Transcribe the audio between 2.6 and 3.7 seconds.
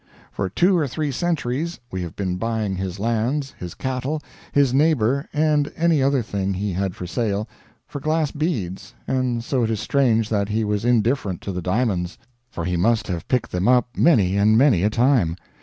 his lands,